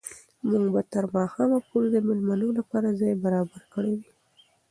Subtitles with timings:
[0.49, 4.09] موږ به تر ماښامه پورې د مېلمنو لپاره ځای برابر کړی وي.